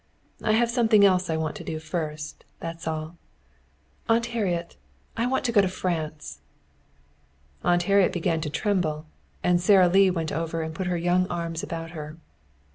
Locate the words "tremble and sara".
8.49-9.87